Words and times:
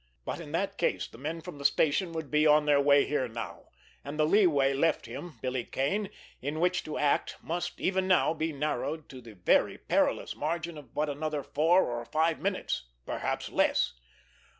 But 0.25 0.39
in 0.39 0.51
that 0.53 0.79
case, 0.79 1.05
the 1.05 1.19
men 1.19 1.41
from 1.41 1.59
the 1.59 1.63
station 1.63 2.11
would 2.13 2.31
be 2.31 2.47
on 2.47 2.65
their 2.65 2.81
way 2.81 3.05
here 3.05 3.27
now, 3.27 3.65
and 4.03 4.17
the 4.17 4.25
leeway 4.25 4.73
left 4.73 5.05
him, 5.05 5.33
Billy 5.43 5.63
Kane, 5.63 6.09
in 6.41 6.59
which 6.59 6.83
to 6.85 6.97
act 6.97 7.37
must, 7.39 7.79
even 7.79 8.07
now, 8.07 8.33
be 8.33 8.51
narrowed 8.51 9.07
to 9.09 9.21
the 9.21 9.35
very 9.35 9.77
perilous 9.77 10.35
margin 10.35 10.75
of 10.75 10.95
but 10.95 11.07
another 11.07 11.43
four 11.43 11.83
or 11.85 12.03
five 12.03 12.39
minutes—perhaps 12.39 13.49
less! 13.51 13.93